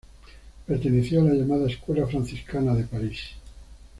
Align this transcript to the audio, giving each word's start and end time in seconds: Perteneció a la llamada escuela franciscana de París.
Perteneció 0.65 1.21
a 1.21 1.25
la 1.25 1.35
llamada 1.35 1.67
escuela 1.69 2.07
franciscana 2.07 2.73
de 2.73 2.85
París. 2.85 3.19